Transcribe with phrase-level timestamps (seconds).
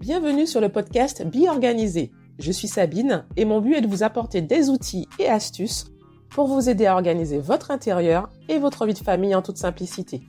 [0.00, 2.10] Bienvenue sur le podcast Be Organisé.
[2.38, 5.92] Je suis Sabine et mon but est de vous apporter des outils et astuces
[6.30, 10.22] pour vous aider à organiser votre intérieur et votre vie de famille en toute simplicité.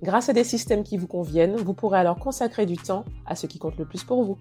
[0.00, 3.48] Grâce à des systèmes qui vous conviennent, vous pourrez alors consacrer du temps à ce
[3.48, 4.38] qui compte le plus pour vous.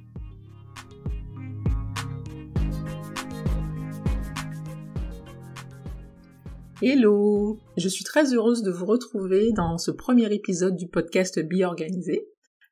[6.83, 11.63] Hello Je suis très heureuse de vous retrouver dans ce premier épisode du podcast Be
[11.63, 12.27] Organisé,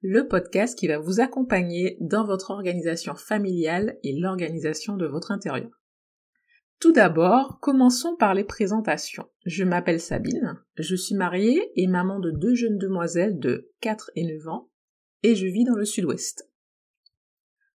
[0.05, 5.71] le podcast qui va vous accompagner dans votre organisation familiale et l'organisation de votre intérieur.
[6.81, 9.29] Tout d'abord, commençons par les présentations.
[9.45, 14.25] Je m'appelle Sabine, je suis mariée et maman de deux jeunes demoiselles de 4 et
[14.25, 14.69] 9 ans,
[15.23, 16.49] et je vis dans le sud-ouest.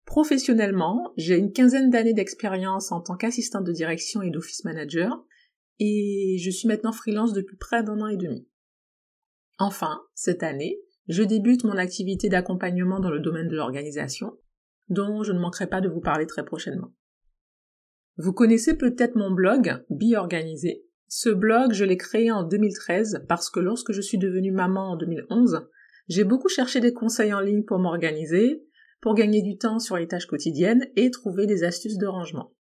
[0.04, 5.24] Professionnellement, j'ai une quinzaine d'années d'expérience en tant qu'assistante de direction et d'office manager,
[5.78, 8.46] et je suis maintenant freelance depuis près d'un an et demi.
[9.58, 14.36] Enfin, cette année, je débute mon activité d'accompagnement dans le domaine de l'organisation,
[14.88, 16.92] dont je ne manquerai pas de vous parler très prochainement.
[18.18, 20.84] Vous connaissez peut-être mon blog Be Organisé.
[21.08, 24.96] Ce blog, je l'ai créé en 2013 parce que lorsque je suis devenue maman en
[24.96, 25.66] 2011,
[26.08, 28.62] j'ai beaucoup cherché des conseils en ligne pour m'organiser,
[29.00, 32.52] pour gagner du temps sur les tâches quotidiennes et trouver des astuces de rangement.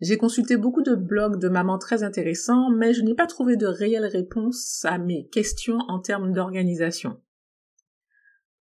[0.00, 3.66] J'ai consulté beaucoup de blogs de mamans très intéressants, mais je n'ai pas trouvé de
[3.66, 7.20] réelles réponses à mes questions en termes d'organisation.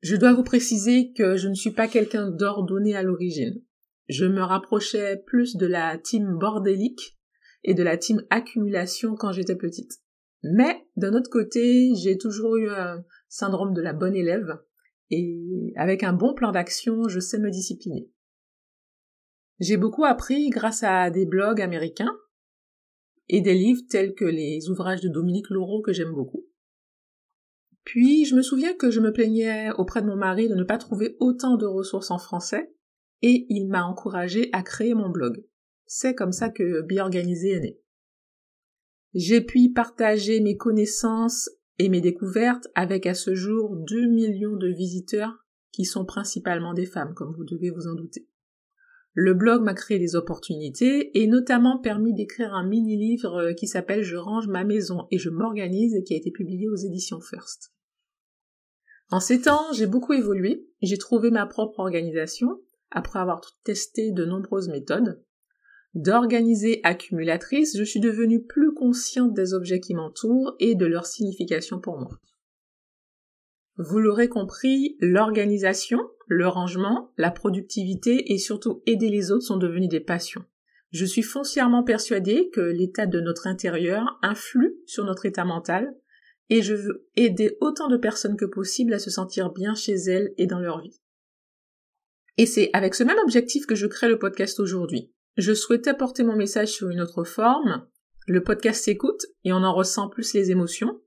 [0.02, 3.62] Je dois vous préciser que je ne suis pas quelqu'un d'ordonné à l'origine.
[4.08, 7.18] Je me rapprochais plus de la team bordélique
[7.64, 9.92] et de la team accumulation quand j'étais petite.
[10.44, 14.60] Mais d'un autre côté, j'ai toujours eu un syndrome de la bonne élève
[15.10, 18.10] et avec un bon plan d'action, je sais me discipliner.
[19.60, 22.16] J'ai beaucoup appris grâce à des blogs américains
[23.30, 26.47] et des livres tels que les ouvrages de Dominique Laureau que j'aime beaucoup.
[27.88, 30.78] Puis je me souviens que je me plaignais auprès de mon mari de ne pas
[30.78, 32.76] trouver autant de ressources en français
[33.22, 35.46] et il m'a encouragé à créer mon blog.
[35.86, 37.24] C'est comme ça que Bien est
[37.62, 37.80] né.
[39.14, 41.50] J'ai pu partager mes connaissances
[41.80, 46.86] et mes découvertes avec à ce jour 2 millions de visiteurs qui sont principalement des
[46.86, 48.28] femmes, comme vous devez vous en douter.
[49.14, 54.18] Le blog m'a créé des opportunités et notamment permis d'écrire un mini-livre qui s'appelle Je
[54.18, 57.72] range ma maison et je m'organise et qui a été publié aux éditions First.
[59.10, 62.60] En ces temps, j'ai beaucoup évolué, j'ai trouvé ma propre organisation,
[62.92, 65.24] après avoir testé de nombreuses méthodes.
[65.94, 71.80] D'organiser accumulatrice, je suis devenue plus consciente des objets qui m'entourent et de leur signification
[71.80, 72.20] pour moi.
[73.78, 79.90] Vous l'aurez compris, l'organisation, le rangement, la productivité et surtout aider les autres sont devenus
[79.90, 80.44] des passions.
[80.92, 85.94] Je suis foncièrement persuadée que l'état de notre intérieur influe sur notre état mental
[86.50, 90.34] et je veux aider autant de personnes que possible à se sentir bien chez elles
[90.38, 91.00] et dans leur vie.
[92.38, 95.12] Et c'est avec ce même objectif que je crée le podcast aujourd'hui.
[95.38, 97.88] Je souhaitais porter mon message sur une autre forme.
[98.28, 101.02] Le podcast s'écoute et on en ressent plus les émotions.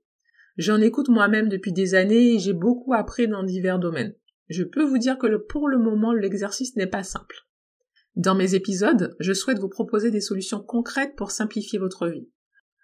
[0.57, 4.13] J'en écoute moi-même depuis des années et j'ai beaucoup appris dans divers domaines.
[4.49, 7.47] Je peux vous dire que pour le moment, l'exercice n'est pas simple.
[8.15, 12.29] Dans mes épisodes, je souhaite vous proposer des solutions concrètes pour simplifier votre vie.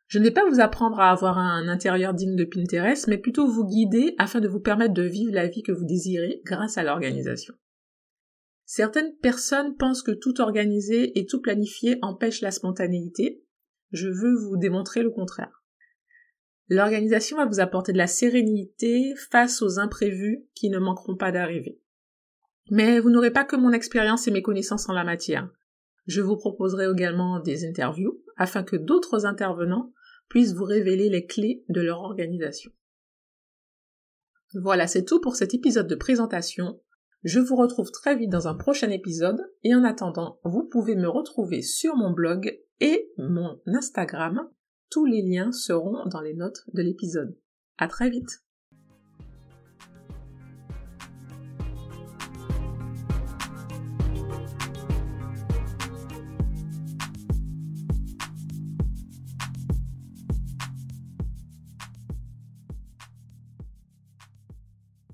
[0.08, 3.46] Je ne vais pas vous apprendre à avoir un intérieur digne de Pinterest, mais plutôt
[3.46, 6.84] vous guider afin de vous permettre de vivre la vie que vous désirez grâce à
[6.84, 7.54] l'organisation.
[8.66, 13.44] Certaines personnes pensent que tout organiser et tout planifier empêche la spontanéité.
[13.92, 15.64] Je veux vous démontrer le contraire.
[16.70, 21.82] L'organisation va vous apporter de la sérénité face aux imprévus qui ne manqueront pas d'arriver.
[22.70, 25.50] Mais vous n'aurez pas que mon expérience et mes connaissances en la matière.
[26.06, 29.94] Je vous proposerai également des interviews afin que d'autres intervenants
[30.30, 32.72] puissent vous révéler les clés de leur organisation.
[34.54, 36.80] Voilà, c'est tout pour cet épisode de présentation.
[37.24, 41.10] Je vous retrouve très vite dans un prochain épisode et en attendant, vous pouvez me
[41.10, 44.50] retrouver sur mon blog et mon Instagram
[44.90, 47.38] tous les liens seront dans les notes de l'épisode.
[47.78, 48.47] À très vite!